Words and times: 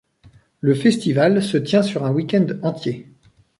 Le 0.61 0.73
festival 0.73 1.43
se 1.43 1.57
tient 1.57 1.83
sur 1.83 2.05
un 2.07 2.11
week-end 2.11 2.47
entier. 2.63 3.07